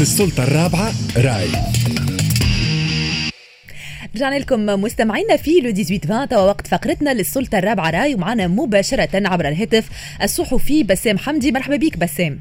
[0.00, 1.48] للسلطة الرابعة راي.
[4.14, 9.48] رجعنا لكم مستمعينا في لو 18 توا وقت فقرتنا للسلطة الرابعة راي ومعنا مباشرة عبر
[9.48, 9.88] الهاتف
[10.22, 11.52] الصحفي بسام حمدي.
[11.52, 12.38] مرحبا بك بسام.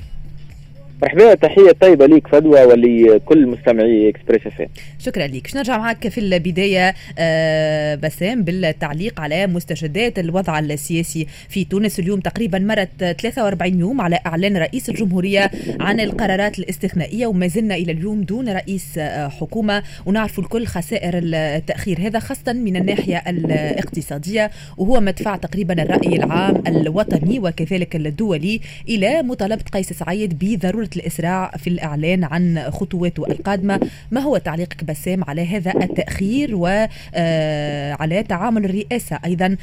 [1.02, 4.68] مرحبا تحية طيبة ليك فدوى ولكل مستمعي إكسبريس إف
[5.00, 11.66] شكرا لك باش نرجع معك في البداية آه بسام بالتعليق على مستجدات الوضع السياسي في
[11.66, 12.00] تونس.
[12.00, 12.90] اليوم تقريبا مرت
[13.21, 18.98] 43 يوم على إعلان رئيس الجمهورية عن القرارات الاستثنائية وما زلنا إلى اليوم دون رئيس
[18.98, 19.84] آه حكومة.
[20.05, 27.39] ونعرف الكل خسائر التأخير هذا خاصة من الناحية الاقتصادية وهو مدفع تقريبا الرأي العام الوطني
[27.39, 33.80] وكذلك الدولي إلى مطالبة قيس سعيد بضرورة الإسراع في الإعلان عن خطواته القادمة.
[34.12, 39.58] ما هو تعليقك بسام على هذا التأخير؟ وعلى تعامل الرئاسة أيضا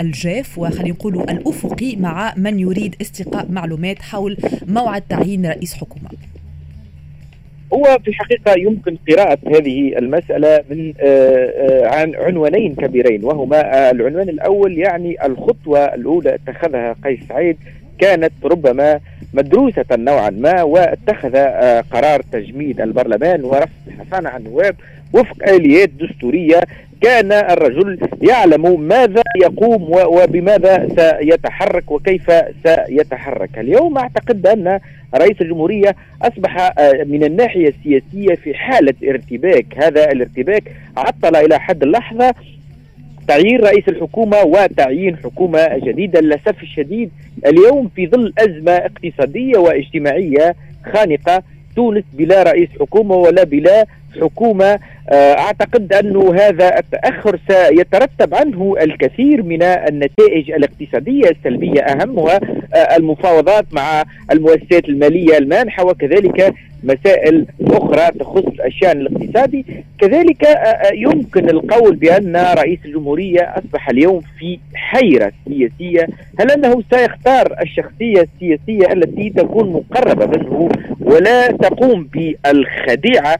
[0.00, 4.36] الجاف وخلينا نقول الأفقي مع من يريد استقاء معلومات حول
[4.68, 6.10] موعد تعيين رئيس حكومة.
[7.72, 10.92] هو في الحقيقة يمكن قراءة هذه المسألة من
[11.84, 17.56] عن عنوانين كبيرين وهما العنوان الأول يعني الخطوة الأولى اتخذها قيس سعيد
[17.98, 19.00] كانت ربما
[19.34, 21.36] مدروسة نوعا ما واتخذ
[21.90, 24.76] قرار تجميد البرلمان ورفع الحصانة عن النواب
[25.12, 26.60] وفق آليات دستورية.
[27.00, 32.32] كان الرجل يعلم ماذا يقوم وبماذا سيتحرك وكيف
[32.66, 33.58] سيتحرك.
[33.58, 34.80] اليوم أعتقد أن
[35.14, 36.72] رئيس الجمهورية أصبح
[37.06, 39.66] من الناحية السياسية في حالة ارتباك.
[39.76, 40.62] هذا الارتباك
[40.96, 42.34] عطل إلى حد اللحظة.
[43.28, 47.10] تعيين رئيس الحكومة وتعيين حكومة جديدة للأسف الشديد
[47.46, 50.56] اليوم في ظل أزمة اقتصادية واجتماعية
[50.92, 51.42] خانقة
[51.76, 53.86] تونس بلا رئيس حكومة ولا بلا
[54.20, 54.78] حكومة
[55.12, 61.80] أعتقد أن هذا التأخر سيترتب عنه الكثير من النتائج الاقتصادية السلبية.
[61.80, 62.40] أهمها
[62.96, 69.64] المفاوضات مع المؤسسات المالية المانحة وكذلك مسائل أخرى تخص الشأن الاقتصادي.
[69.98, 70.46] كذلك
[70.94, 76.08] يمكن القول بأن رئيس الجمهورية أصبح اليوم في حيرة سياسية.
[76.40, 80.68] هل أنه سيختار الشخصية السياسية التي تكون مقربة منه
[81.00, 83.36] ولا تقوم بالخديعة؟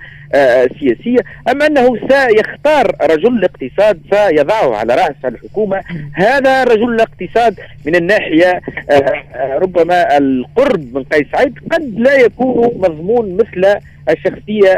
[0.65, 1.19] السياسية
[1.51, 5.83] أم أنه سيختار رجل الاقتصاد سيضعه على رأس الحكومة؟
[6.15, 8.61] هذا رجل الاقتصاد من الناحية
[9.39, 13.81] ربما القرب من قيس سعيد قد لا يكون مضمون مثل
[14.11, 14.73] الشخصية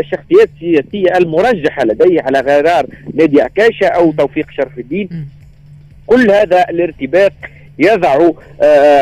[0.00, 5.28] الشخصيات السياسية المرجحة لديه على غرار نادي عكاشة أو توفيق شرف الدين.
[6.06, 7.32] كل هذا الارتباك
[7.78, 8.30] يضع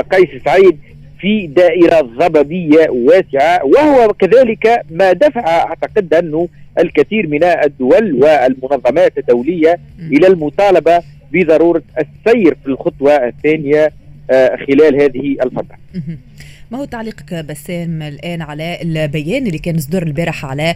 [0.00, 0.78] قيس سعيد
[1.22, 9.78] في دائرة ضبابية واسعة وهو كذلك ما دفع أعتقد أنه الكثير من الدول والمنظمات الدولية
[10.00, 11.02] إلى المطالبة
[11.32, 13.92] بضرورة السير في الخطوة الثانية
[14.66, 15.78] خلال هذه الفترة.
[16.72, 20.74] ما هو تعليقك بسام الآن على البيان اللي كان صدر البارح على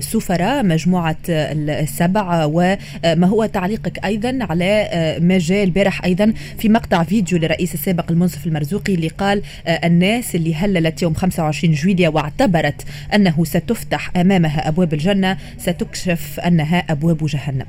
[0.00, 4.88] سفراء مجموعة السبع وما هو تعليقك أيضا على
[5.20, 10.54] ما جاء البارح أيضا في مقطع فيديو للرئيس السابق المنصف المرزوقي اللي قال الناس اللي
[10.54, 12.82] هللت يوم 25 جويليا واعتبرت
[13.14, 17.66] أنه ستفتح أمامها أبواب الجنة ستكشف أنها أبواب جهنم.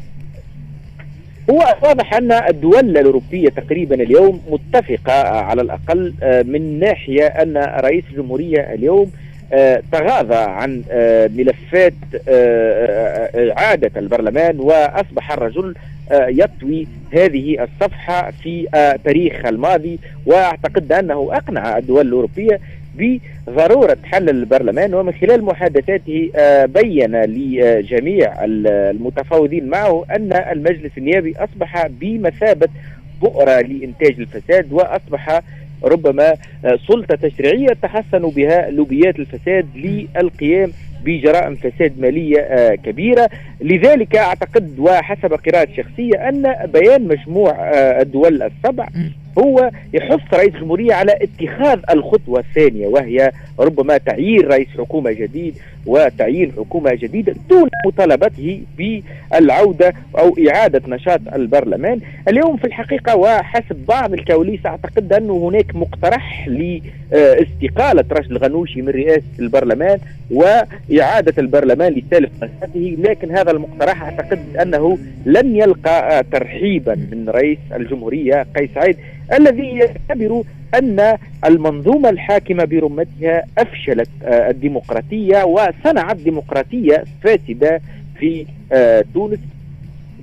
[1.49, 6.13] هو واضح أن الدول الأوروبية تقريبا اليوم متفقة على الأقل
[6.47, 9.11] من ناحية أن رئيس الجمهورية اليوم
[9.91, 10.83] تغاضى عن
[11.35, 11.93] ملفات
[13.57, 15.75] اعاده البرلمان وأصبح الرجل
[16.11, 18.67] يطوي هذه الصفحة في
[19.05, 19.99] تاريخ الماضي.
[20.25, 22.59] وأعتقد أنه أقنع الدول الأوروبية
[22.97, 26.29] بضرورة حل البرلمان ومن خلال محادثاته
[26.65, 32.67] بين لجميع المتفاوضين معه أن المجلس النيابي أصبح بمثابة
[33.21, 35.41] بؤرة لإنتاج الفساد وأصبح
[35.83, 36.33] ربما
[36.87, 40.71] سلطة تشريعية تحسن بها لوبيات الفساد للقيام
[41.05, 43.29] بجرائم فساد مالية كبيرة.
[43.61, 47.55] لذلك أعتقد وحسب قراءة شخصية أن بيان مجموع
[48.01, 48.87] الدول السبع
[49.39, 55.55] هو يحث رئيس الجمهورية على اتخاذ الخطوة الثانية وهي ربما تعيين رئيس حكومة جديد
[55.85, 61.99] وتعيين حكومة جديدة دون مطالبته بالعودة أو إعادة نشاط البرلمان.
[62.27, 69.23] اليوم في الحقيقة وحسب بعض الكواليس أعتقد أنه هناك مقترح لاستقالة رشد الغنوشي من رئاسة
[69.39, 69.99] البرلمان
[70.31, 78.45] وإعادة البرلمان لسالف مساته لكن هذا المقترح أعتقد أنه لن يلقى ترحيبا من رئيس الجمهورية
[78.57, 78.97] قيس سعيد
[79.33, 80.43] الذي يعتبر
[80.75, 87.81] أن المنظومة الحاكمة برمتها أفشلت الديمقراطية وصنعت ديمقراطية فاسدة
[88.19, 88.45] في
[89.13, 89.39] تونس.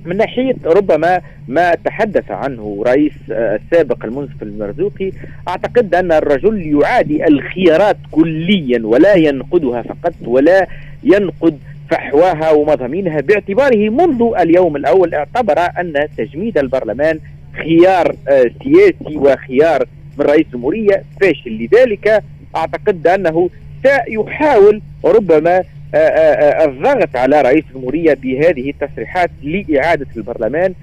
[0.05, 5.11] من ناحية ربما ما تحدث عنه رئيس السابق المنصف المرزوقي
[5.47, 10.67] أعتقد أن الرجل يعادي الخيارات كليا ولا ينقدها فقط ولا
[11.03, 11.57] ينقد
[11.89, 17.19] فحواها ومضامينها باعتباره منذ اليوم الأول اعتبر أن تجميد البرلمان
[17.53, 18.15] خيار
[18.63, 19.85] سياسي وخيار
[20.17, 21.51] من رئيس الجمهورية فاشل.
[21.51, 22.23] لذلك
[22.55, 23.49] أعتقد أنه
[23.83, 25.63] سيحاول ربما
[25.95, 30.73] آه، آه، آه، الضغط على رئيس الجمهورية بهذه التصريحات لإعادة البرلمان.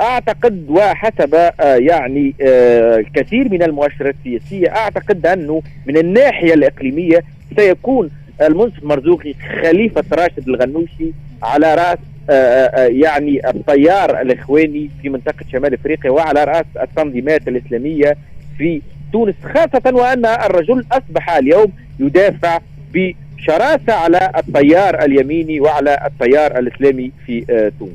[0.00, 2.34] أعتقد وحسب يعني
[2.98, 7.22] الكثير من المؤشرات السياسية أعتقد أنه من الناحية الإقليمية
[7.56, 8.10] سيكون
[8.42, 11.98] المنصف مرزوقي خليفة راشد الغنوشي على رأس
[12.90, 18.16] يعني التيار الإخواني في منطقة شمال أفريقيا وعلى رأس التنظيمات الإسلامية
[18.58, 18.82] في
[19.12, 22.60] تونس خاصة وأن الرجل أصبح اليوم يدافع
[22.94, 27.92] بشراسة على التيار اليميني وعلى التيار الإسلامي في آه، تونس.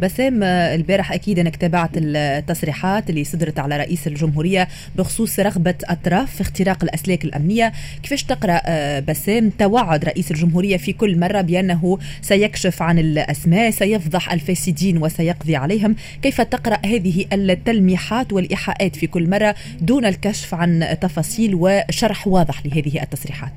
[0.00, 6.40] بسام البارح أكيد انك تابعت التصريحات اللي صدرت على رئيس الجمهورية بخصوص رغبة أطراف في
[6.40, 7.72] اختراق الأسلاك الأمنية.
[8.02, 14.32] كيفاش تقرأ آه، بسام؟ توعد رئيس الجمهورية في كل مرة بأنه سيكشف عن الأسماء سيفضح
[14.32, 15.96] الفاسدين وسيقضي عليهم.
[16.22, 23.02] كيف تقرأ هذه التلميحات والإيحاءات في كل مرة دون الكشف عن تفاصيل وشرح واضح لهذه
[23.02, 23.52] التصريحات؟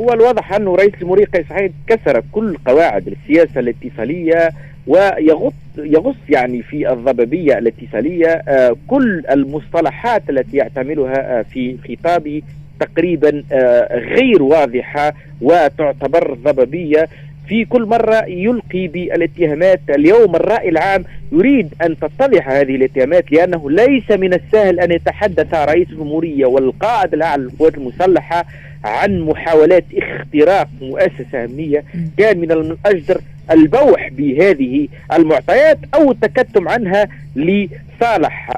[0.00, 4.50] هو الواضح أنه رئيس الجمهورية قيس سعيد كسر كل قواعد السياسة الاتصاليه
[4.86, 12.42] ويغط يغص يعني في الضبابية الاتصالية آه، كل المصطلحات التي يعتملها آه، في خطابه
[12.80, 17.08] تقريبا آه، غير واضحة وتعتبر ضبابية.
[17.48, 19.80] في كل مرة يلقي بالاتهامات.
[19.90, 25.90] اليوم الرأي العام يريد أن تتضح هذه الاتهامات لأنه ليس من السهل أن يتحدث رئيس
[25.90, 28.44] الجمهورية والقائد الأعلى للقوات المسلحة
[28.84, 31.84] عن محاولات اختراق مؤسسة أمنية
[32.18, 33.20] كان من الأجدر
[33.50, 38.50] البوح بهذه المعطيات أو التكتم عنها لصالح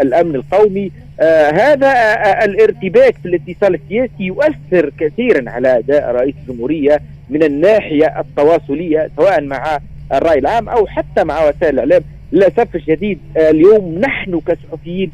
[0.00, 0.90] الأمن القومي.
[1.52, 1.92] هذا
[2.44, 7.00] الارتباك في الاتصال السياسي يؤثر كثيرا على أداء رئيس الجمهورية
[7.30, 9.78] من الناحية التواصلية سواء مع
[10.12, 12.02] الرأي العام أو حتى مع وسائل الإعلام.
[12.32, 15.12] للأسف الشديد اليوم نحن كصحفيين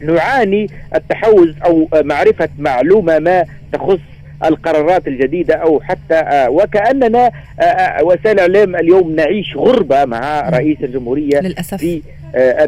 [0.00, 4.00] نعاني التحوز أو معرفة معلومة ما تخص
[4.44, 7.30] القرارات الجديدة أو حتى آه، وكأننا
[7.60, 11.74] آه، آه، وسائل الاعلام اليوم نعيش غربة مع رئيس الجمهورية للأسف.
[11.74, 12.02] في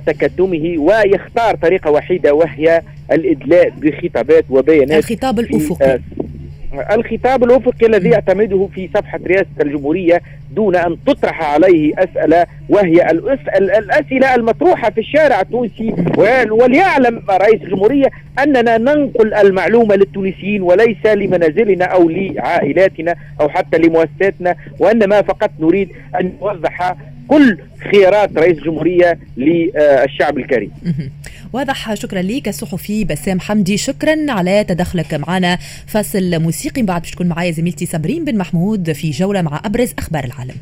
[0.06, 2.82] تكتمه ويختار طريقة وحيدة وهي
[3.12, 6.00] الإدلاء بخطابات وبيانات الخطاب الأفقي
[6.92, 10.22] الخطاب الأفقي الذي يعتمده في صفحة رئاسة الجمهورية
[10.55, 13.11] دون أن تطرح عليه أسئلة وهي
[13.58, 15.94] الأسئلة المطروحة في الشارع التونسي
[16.50, 18.11] وليعلم رئيس الجمهورية
[18.43, 25.88] أننا ننقل المعلومة للتونسيين وليس لمنازلنا أو لعائلاتنا أو حتى لمؤسساتنا وإنما فقط نريد
[26.20, 26.94] أن نوضح
[27.29, 27.58] كل
[27.93, 30.70] خيارات رئيس الجمهورية للشعب الكريم.
[31.52, 33.76] واضح شكرا لك الصحفي بسام حمدي.
[33.76, 35.58] شكرا على تدخلك معنا.
[35.87, 36.82] فاصل موسيقي.
[36.82, 40.55] بعد باش تكون معايا زميلتي صابرين بن محمود في جولة مع أبرز أخبار العالم.